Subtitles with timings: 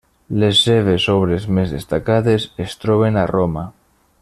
[0.43, 3.69] Les seves obres més destacades es troben a Roma.